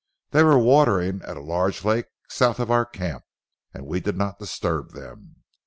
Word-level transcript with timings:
They 0.31 0.41
were 0.43 0.57
watering 0.57 1.21
at 1.27 1.37
a 1.37 1.41
large 1.43 1.85
lake 1.85 2.07
south 2.27 2.59
of 2.59 2.71
our 2.71 2.87
camp, 2.87 3.23
and 3.71 3.85
we 3.85 3.99
did 3.99 4.17
not 4.17 4.39
disturb 4.39 4.93
them. 4.93 5.35